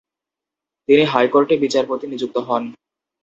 তিনি 0.89 1.03
হাইকোর্টে 1.03 1.55
বিচারপতি 1.57 2.05
নিযুক্ত 2.07 2.37
হন। 2.47 2.63